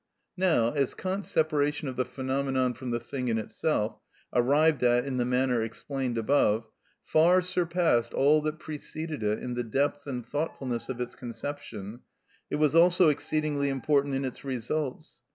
Now 0.37 0.71
as 0.71 0.95
Kant's 0.95 1.29
separation 1.29 1.87
of 1.87 1.95
the 1.95 2.05
phenomenon 2.05 2.73
from 2.73 2.89
the 2.89 2.99
thing 2.99 3.27
in 3.27 3.37
itself, 3.37 3.99
arrived 4.33 4.81
at 4.81 5.05
in 5.05 5.17
the 5.17 5.25
manner 5.25 5.61
explained 5.61 6.17
above, 6.17 6.67
far 7.03 7.39
surpassed 7.39 8.11
all 8.11 8.41
that 8.41 8.57
preceded 8.57 9.21
it 9.21 9.37
in 9.37 9.53
the 9.53 9.63
depth 9.63 10.07
and 10.07 10.25
thoughtfulness 10.25 10.89
of 10.89 10.99
its 10.99 11.13
conception, 11.13 11.99
it 12.49 12.55
was 12.55 12.73
also 12.75 13.09
exceedingly 13.09 13.69
important 13.69 14.15
in 14.15 14.25
its 14.25 14.43
results. 14.43 15.21